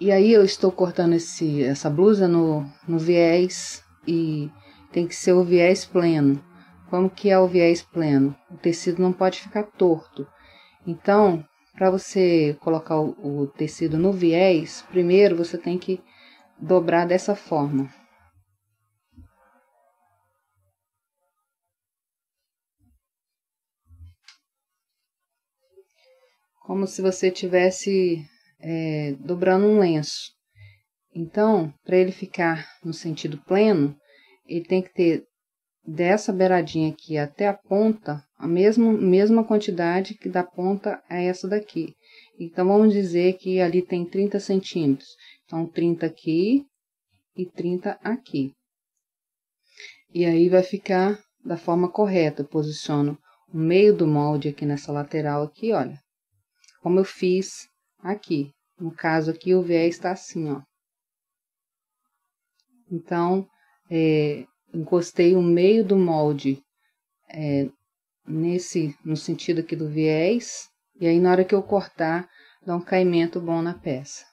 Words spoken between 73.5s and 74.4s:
na peça.